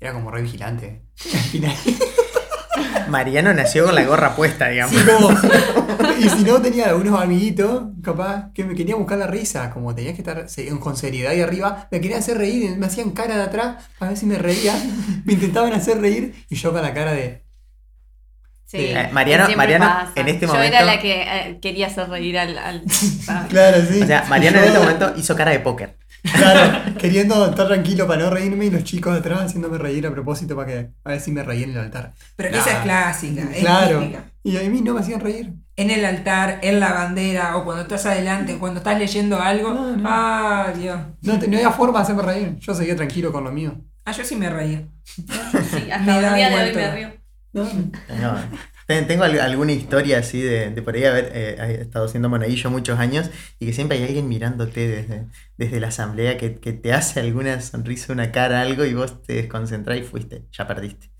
[0.00, 1.02] era como re vigilante.
[1.32, 1.76] Al final.
[3.08, 4.94] Mariano nació con la gorra puesta, digamos.
[4.94, 5.30] Sí, como-
[6.18, 10.12] y si no tenía algunos amiguitos, capaz, que me querían buscar la risa, como tenía
[10.14, 10.46] que estar
[10.80, 14.18] con seriedad ahí arriba, me querían hacer reír, me hacían cara de atrás para ver
[14.18, 14.74] si me reía,
[15.24, 17.42] me intentaban hacer reír y yo con la cara de...
[18.66, 20.12] Sí, Eh, Mariano- Mariano, pasa.
[20.16, 22.82] en este Yo momento- era la que eh, quería hacer reír al.
[23.48, 24.02] Claro, sí.
[24.02, 25.96] O sea, Mariano en Yo, este momento hizo cara de póker.
[26.32, 30.10] Claro, queriendo estar tranquilo para no reírme y los chicos de atrás haciéndome reír a
[30.10, 32.14] propósito para que a ver si me reí en el altar.
[32.36, 32.62] Pero que Nah.
[32.62, 34.00] esa es clásica, es Claro.
[34.00, 34.24] típica.
[34.42, 35.52] Y a mí no me hacían reír.
[35.76, 39.74] En el altar, en la bandera, o cuando estás adelante, cuando estás leyendo algo.
[39.74, 40.02] No, no.
[40.10, 40.98] Ah, Dios.
[41.22, 42.56] No, te- no había forma de hacerme reír.
[42.58, 43.74] Yo seguía tranquilo con lo mío.
[44.06, 44.84] Ah, yo sí me reía.
[45.04, 47.12] Sí, hasta el día de hoy me río.
[47.54, 47.64] No,
[48.06, 48.34] No,
[48.86, 52.28] ten- tengo al- alguna historia así de, de por ahí haber eh, he estado siendo
[52.28, 56.72] monaguillo muchos años y que siempre hay alguien mirándote desde, desde la asamblea que, que
[56.74, 61.10] te hace alguna sonrisa, una cara, algo y vos te desconcentrás y fuiste, ya perdiste.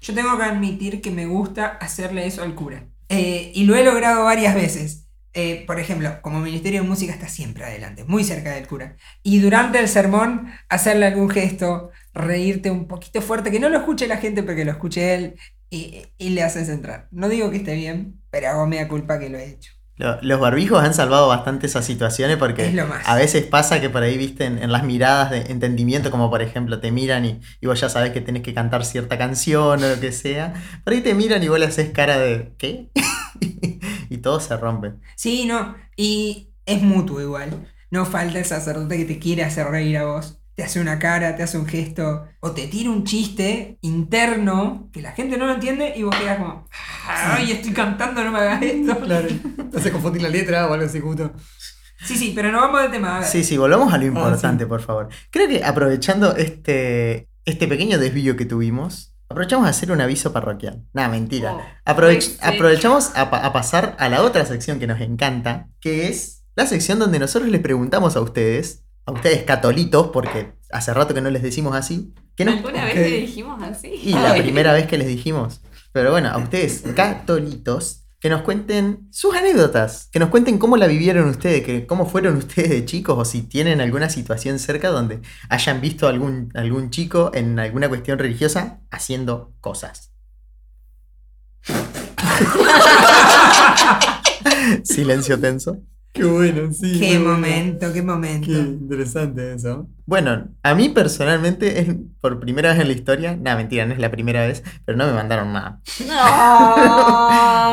[0.00, 2.88] Yo tengo que admitir que me gusta hacerle eso al cura.
[3.08, 5.08] Eh, y lo he logrado varias veces.
[5.36, 8.96] Eh, por ejemplo, como Ministerio de Música está siempre adelante, muy cerca del cura.
[9.22, 14.06] Y durante el sermón, hacerle algún gesto, reírte un poquito fuerte, que no lo escuche
[14.06, 15.34] la gente, pero que lo escuche él,
[15.74, 17.08] y, y le haces entrar.
[17.10, 19.72] No digo que esté bien, pero hago media culpa que lo he hecho.
[19.96, 23.04] Lo- Los barbijos han salvado bastante esas situaciones porque Es lo más.
[23.06, 26.42] a veces pasa que por ahí, viste, en, en las miradas de entendimiento, como por
[26.42, 29.88] ejemplo te miran y, y vos ya sabes que tenés que cantar cierta canción o
[29.88, 32.90] lo que sea, por ahí te miran y vos le haces cara de ¿qué?
[34.10, 34.94] y todo se rompe.
[35.16, 37.68] Sí, no, y es mutuo igual.
[37.90, 40.40] No falta el sacerdote que te quiere hacer reír a vos.
[40.54, 45.02] Te hace una cara, te hace un gesto, o te tira un chiste interno que
[45.02, 46.68] la gente no lo entiende y vos quedas como,
[47.08, 48.96] ay, estoy cantando, no me hagas esto.
[49.00, 49.28] Claro.
[49.72, 51.32] Te hace confundir la letra o algo así, justo.
[52.04, 53.16] Sí, sí, pero no vamos de tema.
[53.16, 53.28] A ver.
[53.28, 55.08] Sí, sí, volvamos a lo Ah, importante, por favor.
[55.30, 60.84] Creo que aprovechando este, este pequeño desvío que tuvimos, aprovechamos a hacer un aviso parroquial.
[60.92, 61.54] Nada, mentira.
[61.54, 62.36] Oh, Aprovech- sí.
[62.42, 66.66] Aprovechamos a, pa- a pasar a la otra sección que nos encanta, que es la
[66.66, 71.30] sección donde nosotros les preguntamos a ustedes, a ustedes catolitos, porque hace rato que no
[71.30, 73.88] les decimos así, que nos, ¿Alguna vez le dijimos así?
[73.88, 75.60] y la primera vez que les dijimos.
[75.92, 80.86] Pero bueno, a ustedes catolitos, que nos cuenten sus anécdotas, que nos cuenten cómo la
[80.86, 85.20] vivieron ustedes, que cómo fueron ustedes de chicos o si tienen alguna situación cerca donde
[85.50, 90.10] hayan visto algún, algún chico en alguna cuestión religiosa haciendo cosas.
[94.84, 95.82] Silencio tenso.
[96.14, 96.98] Qué bueno, sí.
[97.00, 98.46] Qué momento, qué momento.
[98.46, 99.88] Qué interesante eso.
[100.06, 103.98] Bueno, a mí personalmente es por primera vez en la historia, nada, mentira, no es
[103.98, 105.80] la primera vez, pero no me mandaron nada.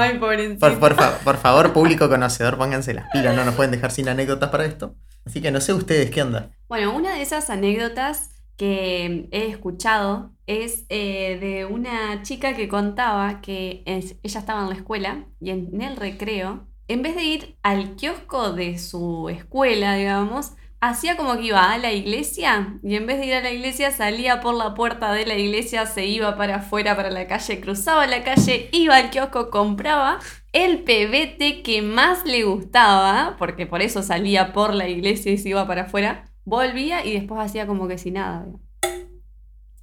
[0.02, 0.60] Ay, pobrecito.
[0.60, 4.10] Por, por fa- por favor, público conocedor, pónganse las pilas, no nos pueden dejar sin
[4.10, 4.96] anécdotas para esto.
[5.26, 6.50] Así que no sé ustedes qué onda.
[6.68, 13.42] Bueno, una de esas anécdotas que he escuchado es eh, de una chica que contaba
[13.42, 17.56] que es- ella estaba en la escuela y en el recreo, en vez de ir
[17.64, 20.52] al kiosco de su escuela, digamos,
[20.82, 23.92] hacía como que iba a la iglesia y en vez de ir a la iglesia
[23.92, 28.08] salía por la puerta de la iglesia, se iba para afuera, para la calle, cruzaba
[28.08, 30.20] la calle, iba al kiosco, compraba
[30.52, 35.48] el pebete que más le gustaba, porque por eso salía por la iglesia y se
[35.48, 38.48] iba para afuera, volvía y después hacía como que sin nada.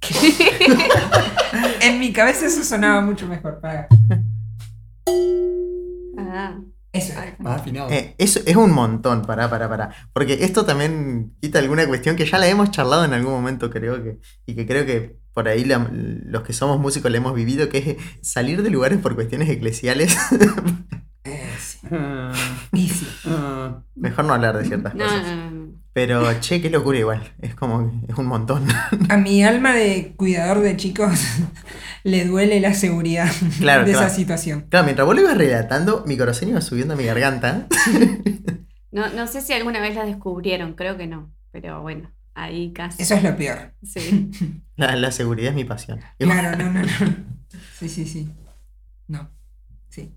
[1.81, 3.59] En mi cabeza eso sonaba mucho mejor.
[3.59, 3.87] Para...
[6.19, 6.59] Ah.
[6.91, 7.13] Eso.
[7.37, 7.89] Más afinado.
[7.91, 9.89] Eh, eso es un montón, pará, pará, pará.
[10.11, 14.03] Porque esto también quita alguna cuestión que ya la hemos charlado en algún momento, creo
[14.03, 14.19] que.
[14.47, 17.77] Y que creo que por ahí la- los que somos músicos la hemos vivido, que
[17.77, 20.17] es salir de lugares por cuestiones eclesiales.
[21.25, 21.79] Eh, sí.
[21.91, 22.31] Ah,
[22.71, 23.05] Y sí.
[23.25, 23.83] ah.
[23.95, 25.21] Mejor no hablar de ciertas No, cosas.
[25.23, 25.73] no, no, no.
[25.91, 27.33] Pero, che, qué locura igual.
[27.41, 28.65] Es como, que es un montón.
[29.09, 31.19] A mi alma de cuidador de chicos
[32.03, 34.07] le duele la seguridad Claro, de claro.
[34.07, 34.67] esa situación.
[34.69, 37.67] Claro, mientras vos lo ibas relatando, mi corazón iba subiendo a mi garganta.
[38.91, 41.31] No, no sé si alguna vez la descubrieron, creo que no.
[41.51, 43.03] Pero bueno, ahí casi.
[43.03, 43.73] Eso es lo peor.
[43.83, 44.31] Sí.
[44.75, 45.99] La, la seguridad es mi pasión.
[46.17, 46.87] Claro, no, no, no.
[47.77, 48.31] Sí, sí, sí.
[49.07, 49.29] No.
[49.89, 50.15] Sí.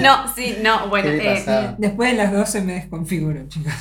[0.00, 1.08] no, sí, no, bueno.
[1.08, 1.74] ¿Qué le eh?
[1.78, 3.72] Después de las 12 me desconfiguro, chicos.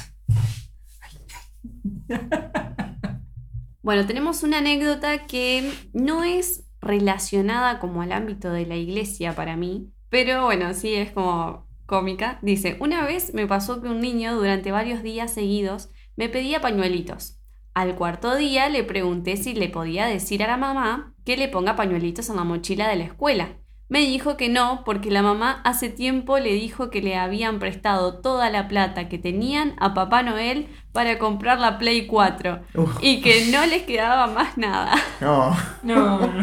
[3.83, 9.57] Bueno, tenemos una anécdota que no es relacionada como al ámbito de la iglesia para
[9.57, 12.37] mí, pero bueno, sí es como cómica.
[12.43, 17.39] Dice, una vez me pasó que un niño durante varios días seguidos me pedía pañuelitos.
[17.73, 21.75] Al cuarto día le pregunté si le podía decir a la mamá que le ponga
[21.75, 23.57] pañuelitos en la mochila de la escuela.
[23.91, 28.21] Me dijo que no, porque la mamá hace tiempo le dijo que le habían prestado
[28.21, 33.19] toda la plata que tenían a Papá Noel para comprar la Play 4 Uf, y
[33.19, 34.93] que no les quedaba más nada.
[35.19, 35.53] no.
[35.83, 36.33] No, no.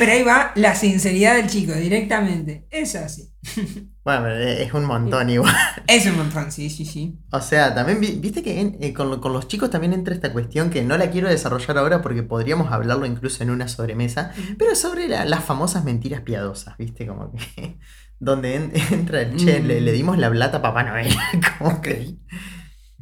[0.00, 2.66] Pero ahí va la sinceridad del chico, directamente.
[2.72, 3.30] Es así.
[4.06, 5.52] Bueno, eh, es un montón igual.
[5.88, 7.18] Es un montón, sí, sí, sí.
[7.32, 10.32] O sea, también vi- viste que en- eh, con, con los chicos también entra esta
[10.32, 14.76] cuestión que no la quiero desarrollar ahora porque podríamos hablarlo incluso en una sobremesa, pero
[14.76, 17.78] sobre la- las famosas mentiras piadosas, viste, como que
[18.20, 19.66] donde en- entra el che, Mm.
[19.66, 21.08] le, le dimos la plata a Papá Noel,
[21.58, 22.16] como que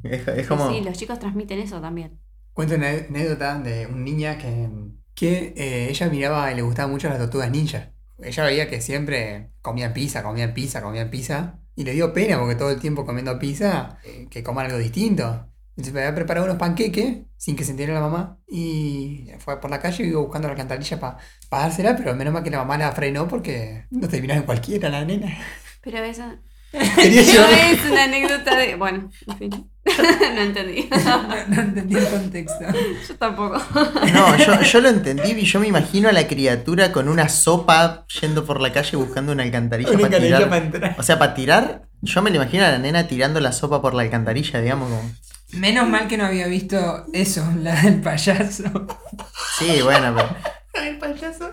[0.02, 2.18] es, es como Sí, los chicos transmiten eso también.
[2.52, 4.70] Cuento una anécdota de una niña que,
[5.14, 7.93] que eh, ella miraba y le gustaban mucho las tortugas ninja.
[8.24, 11.60] Ella veía que siempre comían pizza, comían pizza, comían pizza.
[11.76, 15.50] Y le dio pena porque todo el tiempo comiendo pizza, eh, que coman algo distinto.
[15.70, 18.38] Entonces me había preparado unos panqueques sin que se entere la mamá.
[18.46, 21.18] Y fue por la calle y iba buscando la alcantarilla para
[21.50, 25.04] dársela, pero menos mal que la mamá la frenó porque no terminaba en cualquiera la
[25.04, 25.36] nena.
[25.80, 26.24] Pero eso,
[26.96, 28.74] Quería No llevar- es una anécdota de.
[28.76, 29.70] Bueno, en fin.
[30.34, 30.88] no entendí.
[31.04, 32.64] No, no entendí el contexto.
[33.08, 33.60] Yo tampoco.
[34.12, 38.06] No, yo, yo lo entendí y yo me imagino a la criatura con una sopa
[38.20, 40.48] yendo por la calle buscando una alcantarilla Una para canilla tirar.
[40.50, 40.94] para entrar.
[40.98, 43.94] O sea, para tirar, yo me lo imagino a la nena tirando la sopa por
[43.94, 45.12] la alcantarilla, digamos, como.
[45.52, 48.64] Menos mal que no había visto eso, la del payaso.
[49.58, 50.84] Sí, bueno, pero.
[50.86, 51.52] El payaso.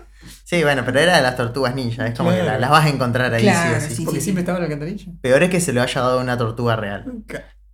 [0.52, 2.90] Sí, bueno, pero era de las tortugas ninja, es como que la- las vas a
[2.90, 3.94] encontrar ahí Claro, sí sí.
[3.96, 4.04] sí.
[4.04, 5.12] Porque siempre estaba en la alcantarilla.
[5.22, 7.10] Peor es que se lo haya dado una tortuga real.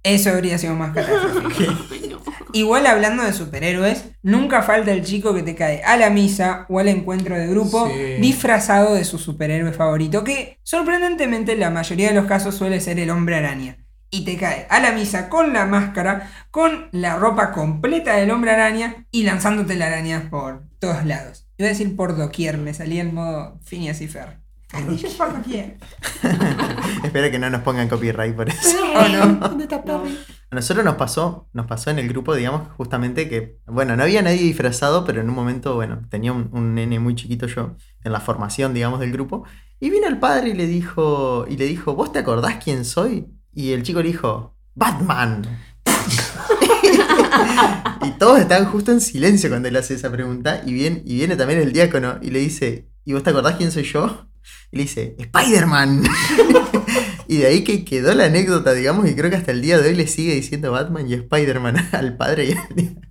[0.04, 2.22] Eso habría sido más catastrófico.
[2.52, 6.78] Igual hablando de superhéroes, nunca falta el chico que te cae a la misa o
[6.78, 8.20] al encuentro de grupo Sí.
[8.20, 13.00] disfrazado de su superhéroe favorito, que sorprendentemente en la mayoría de los casos suele ser
[13.00, 13.78] el hombre araña.
[14.10, 18.52] Y te cae a la misa con la máscara, con la ropa completa del hombre
[18.52, 21.47] araña y lanzándote la araña por todos lados.
[21.58, 24.38] Iba a decir por doquier, me salía el modo Phineas y Fer.
[25.18, 25.78] Por doquier.
[27.02, 28.76] Espero que no nos pongan copyright por eso.
[28.94, 29.26] ¿O no?
[29.26, 30.02] No.
[30.50, 34.20] A nosotros nos pasó, nos pasó en el grupo, digamos, justamente que, bueno, no había
[34.20, 38.12] nadie disfrazado, pero en un momento, bueno, tenía un, un nene muy chiquito yo en
[38.12, 39.44] la formación, digamos, del grupo,
[39.80, 43.26] y vino el padre y le dijo, y le dijo, ¿vos te acordás quién soy?
[43.54, 45.42] Y el chico le dijo, Batman.
[48.02, 51.36] y todos estaban justo en silencio cuando él hace esa pregunta, y, viene, y viene
[51.36, 54.28] también el diácono y le dice, ¿y vos te acordás quién soy yo?
[54.70, 56.04] Y le dice, Spider-Man.
[57.28, 59.90] Y de ahí que quedó la anécdota, digamos, y creo que hasta el día de
[59.90, 63.02] hoy le sigue diciendo Batman y Spider-Man al padre y al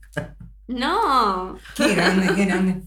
[0.68, 1.56] No.
[1.76, 2.82] Qué grande, qué grande.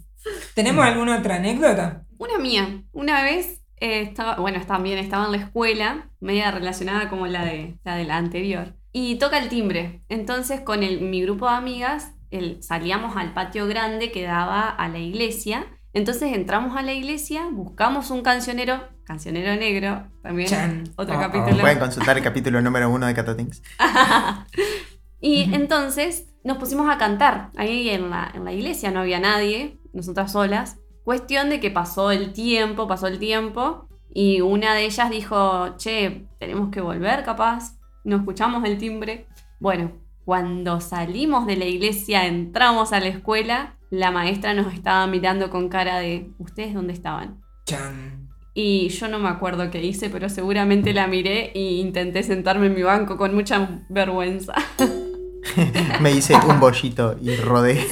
[0.54, 2.04] ¿Tenemos alguna otra anécdota?
[2.18, 2.82] Una mía.
[2.90, 7.78] Una vez eh, estaba, bueno, también estaba en la escuela, media relacionada como la de
[7.84, 8.74] la, de la anterior.
[8.92, 10.02] Y toca el timbre.
[10.08, 14.88] Entonces, con el- mi grupo de amigas, el- salíamos al patio grande que daba a
[14.88, 15.66] la iglesia.
[15.92, 20.84] Entonces entramos a la iglesia, buscamos un cancionero, cancionero negro, también Chan.
[20.96, 21.20] otro Oh, oh.
[21.20, 21.58] capítulo.
[21.60, 23.62] Pueden consultar el capítulo número uno de Catatings.
[25.20, 27.50] Y entonces nos pusimos a cantar.
[27.56, 30.78] Ahí en la, en la iglesia no había nadie, nosotras solas.
[31.04, 33.86] Cuestión de que pasó el tiempo, pasó el tiempo.
[34.12, 37.78] Y una de ellas dijo, che, tenemos que volver capaz.
[38.04, 39.26] No escuchamos el timbre.
[39.58, 39.92] Bueno,
[40.24, 45.68] cuando salimos de la iglesia, entramos a la escuela, la maestra nos estaba mirando con
[45.68, 47.40] cara de, ¿ustedes dónde estaban?
[47.66, 48.28] Chan.
[48.54, 52.74] Y yo no me acuerdo qué hice, pero seguramente la miré e intenté sentarme en
[52.74, 54.54] mi banco con mucha vergüenza.
[56.00, 57.84] Me hice un bollito y rodé.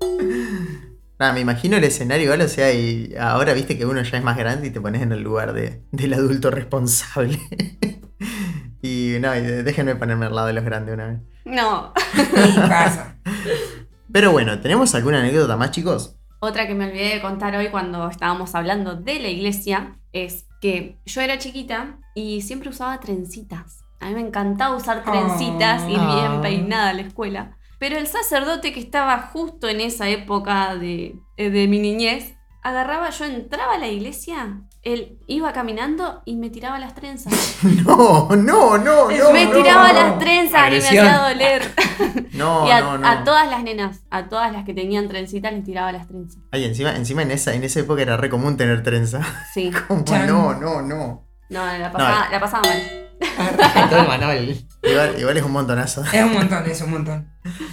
[1.18, 4.24] Nada, me imagino el escenario igual, o sea, y ahora viste que uno ya es
[4.24, 7.38] más grande y te pones en el lugar de- del adulto responsable.
[8.82, 11.18] Y no, y déjenme ponerme al lado de los grandes una vez.
[11.44, 11.92] No.
[12.68, 13.16] Pasa.
[14.12, 16.16] Pero bueno, ¿tenemos alguna anécdota más, chicos?
[16.40, 20.98] Otra que me olvidé de contar hoy cuando estábamos hablando de la iglesia es que
[21.06, 23.80] yo era chiquita y siempre usaba trencitas.
[24.00, 26.14] A mí me encantaba usar trencitas, ir Ah.
[26.30, 27.56] bien peinada a la escuela.
[27.78, 33.10] Pero el sacerdote que estaba justo en esa época de, eh, de mi niñez, agarraba,
[33.10, 37.58] yo entraba a la iglesia, él iba caminando y me tiraba las trenzas.
[37.84, 39.32] No, no, no, no.
[39.32, 39.52] me no.
[39.52, 40.94] tiraba las trenzas Agresión.
[40.94, 41.62] y me hacía doler.
[42.32, 43.06] No, y a, no, no.
[43.06, 46.42] a todas las nenas, a todas las que tenían trencitas, les tiraba las trenzas.
[46.50, 49.20] Ay, encima, encima en esa, en esa época era re común tener trenza.
[49.52, 49.70] Sí.
[49.88, 51.29] Como, no, no, no.
[51.50, 52.80] No, la pasaba, la pasaba mal.
[54.82, 56.02] Igual, igual es un montonazo.
[56.10, 57.28] Es un montón, es un montón.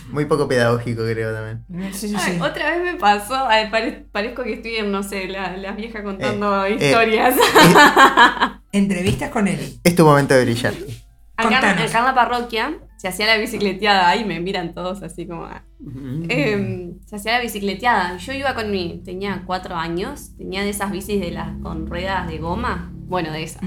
[0.09, 1.93] Muy poco pedagógico, creo también.
[1.93, 2.41] Sí, sí, Ay, sí.
[2.41, 6.01] otra vez me pasó, ay, pare- parezco que estoy en, no sé, la- las viejas
[6.03, 6.73] contando eh.
[6.75, 7.35] historias.
[8.71, 9.79] Entrevistas con Eli.
[9.83, 10.73] Es tu momento de brillar.
[11.37, 11.89] acá, Contanos.
[11.89, 15.45] acá en la parroquia se hacía la bicicleteada, ahí me miran todos así como...
[15.45, 15.63] ah.
[16.29, 18.17] Em, se hacía la bicicleteada.
[18.17, 19.01] Yo iba con mi...
[19.05, 22.91] Tenía cuatro años, tenía de esas bicis de las con ruedas de goma.
[23.07, 23.63] Bueno, de esas.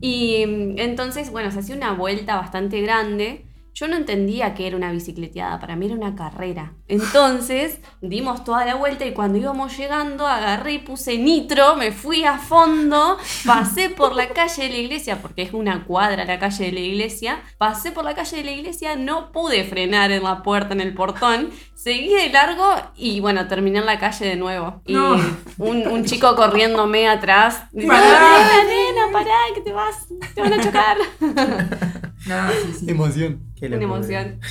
[0.00, 3.44] Y mm, entonces, bueno, se hacía una vuelta bastante grande.
[3.78, 6.72] Yo no entendía que era una bicicleteada, para mí era una carrera.
[6.88, 12.24] Entonces, dimos toda la vuelta y cuando íbamos llegando, agarré y puse nitro, me fui
[12.24, 16.64] a fondo, pasé por la calle de la iglesia, porque es una cuadra la calle
[16.64, 20.42] de la iglesia, pasé por la calle de la iglesia, no pude frenar en la
[20.42, 22.64] puerta, en el portón, seguí de largo
[22.96, 24.80] y bueno, terminé en la calle de nuevo.
[24.86, 25.16] Y No.
[25.58, 27.94] un, un chico corriéndome atrás, diciendo.
[27.94, 30.96] "Nena, nena, pará, que te vas, te van a chocar.
[32.26, 32.90] No, sí, sí.
[32.90, 33.45] Emoción.
[33.56, 34.40] Qué Una emoción.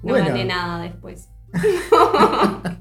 [0.00, 0.26] No Bueno.
[0.28, 1.28] gané nada después.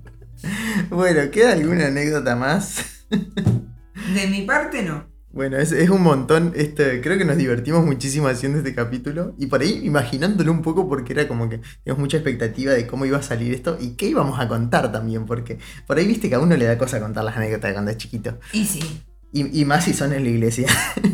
[0.92, 3.06] Bueno, ¿queda alguna anécdota más?
[3.10, 5.08] De mi parte, no.
[5.32, 6.54] Bueno, es, es un montón.
[6.56, 9.36] Este, creo que nos divertimos muchísimo haciendo este capítulo.
[9.38, 13.06] Y por ahí imaginándolo un poco porque era como que teníamos mucha expectativa de cómo
[13.06, 15.26] iba a salir esto y qué íbamos a contar también.
[15.26, 15.58] Porque
[15.88, 18.40] por ahí viste que a uno le da cosa contar las anécdotas cuando es chiquito.
[18.52, 19.07] Y sí.
[19.38, 20.68] Y, y más si son en la iglesia.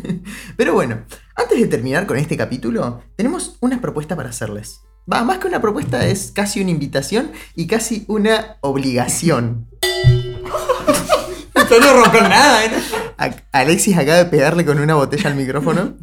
[0.58, 1.04] Pero bueno,
[1.36, 4.80] antes de terminar con este capítulo, tenemos una propuesta para hacerles.
[5.12, 9.68] Va, más que una propuesta, es casi una invitación y casi una obligación.
[11.54, 12.72] Esto no romper nada, ¿eh?
[13.52, 15.98] Alexis acaba de pegarle con una botella al micrófono.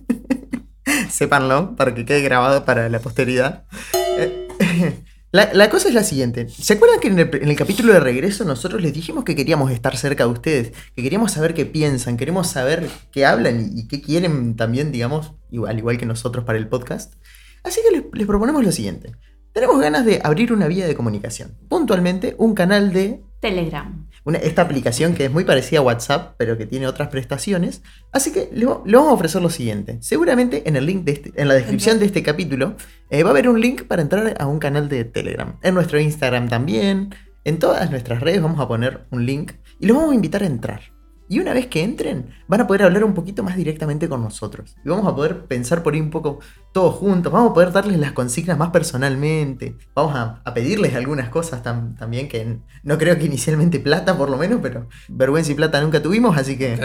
[1.10, 3.64] Sépanlo, para que quede grabado para la posteridad.
[5.36, 6.48] La, cosa es la siguiente.
[6.48, 10.24] ¿Se acuerdan que en el, capítulo de regreso nosotros les dijimos que queríamos estar cerca
[10.24, 10.72] de ustedes?
[10.94, 15.72] Que queríamos saber qué piensan, queremos saber qué hablan y, qué quieren también, digamos, igual,
[15.72, 17.16] al igual que nosotros para el podcast.
[17.64, 19.12] Así que les proponemos lo siguiente.
[19.52, 21.54] Tenemos ganas de abrir una vía de comunicación.
[21.68, 24.08] Puntualmente, un canal de Telegram.
[24.26, 27.82] Una- esta aplicación que es muy parecida a WhatsApp, pero que tiene otras prestaciones.
[28.12, 29.96] Así que le, va- le vamos a ofrecer lo siguiente.
[30.02, 32.76] Seguramente en el link de este- en la descripción de este capítulo
[33.08, 35.56] eh, va a haber un link para entrar a un canal de Telegram.
[35.62, 37.14] En nuestro Instagram también.
[37.44, 40.46] En todas nuestras redes vamos a poner un link y los vamos a invitar a
[40.46, 40.80] entrar.
[41.28, 44.76] Y una vez que entren, van a poder hablar un poquito más directamente con nosotros.
[44.84, 46.38] Y vamos a poder pensar por ahí un poco
[46.72, 47.32] todos juntos.
[47.32, 49.76] Vamos a poder darles las consignas más personalmente.
[49.94, 54.30] Vamos a, a pedirles algunas cosas tam- también que no creo que inicialmente plata, por
[54.30, 56.76] lo menos, pero vergüenza y plata nunca tuvimos, así que.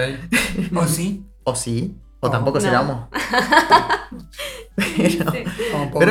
[0.75, 1.25] ¿O sí?
[1.43, 2.61] O sí, o tampoco No.
[2.61, 3.07] será vamos.
[4.75, 5.43] Pero, Sí.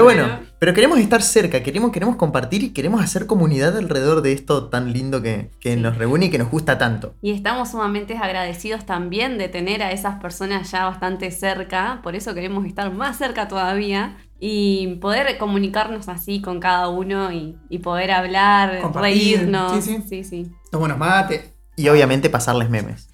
[0.02, 4.68] Bueno, pero queremos estar cerca, queremos, queremos compartir y queremos hacer comunidad alrededor de esto
[4.68, 7.14] tan lindo que, que nos reúne y que nos gusta tanto.
[7.22, 12.34] Y estamos sumamente agradecidos también de tener a esas personas ya bastante cerca, por eso
[12.34, 18.10] queremos estar más cerca todavía y poder comunicarnos así con cada uno y, y poder
[18.12, 19.84] hablar, Compartir, reírnos.
[19.84, 20.04] sí, sí.
[20.08, 20.52] sí, sí.
[20.70, 21.52] Los buenos mates.
[21.76, 23.08] Y obviamente pasarles memes.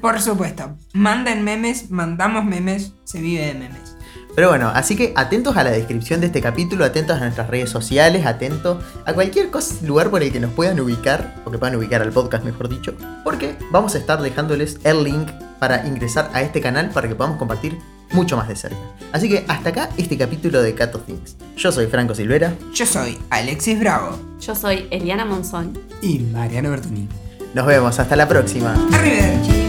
[0.00, 0.76] Por supuesto.
[0.92, 3.96] Manden memes, mandamos memes, se vive de memes.
[4.34, 7.68] Pero bueno, así que atentos a la descripción de este capítulo, atentos a nuestras redes
[7.68, 11.76] sociales, atentos a cualquier cosa, lugar por el que nos puedan ubicar, o que puedan
[11.76, 12.94] ubicar al podcast, mejor dicho,
[13.24, 15.28] porque vamos a estar dejándoles el link
[15.58, 17.76] para ingresar a este canal para que podamos compartir
[18.12, 18.78] mucho más de cerca.
[19.12, 21.36] Así que hasta acá este capítulo de Cat of Things.
[21.56, 24.18] Yo soy Franco Silvera, Yo soy Alexis Bravo.
[24.40, 25.78] Yo soy Eliana Monzón.
[26.00, 27.08] Y Mariano Bertoni.
[27.54, 28.74] Nos vemos, hasta la próxima.
[28.92, 29.60] Arrivederci.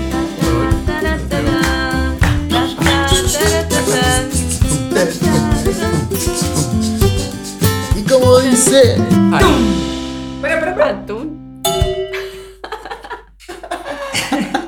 [7.96, 8.98] Y como dice...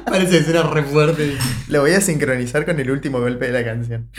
[0.06, 1.38] Parece que será re fuerte.
[1.70, 4.10] Lo voy a sincronizar con el último golpe de la canción.